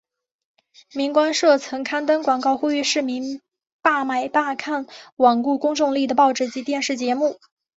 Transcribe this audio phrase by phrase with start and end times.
[0.95, 3.39] 明光社曾刊登广告呼吁市民
[3.83, 7.37] 罢买罢看罔顾公众利益的报纸及电视节目。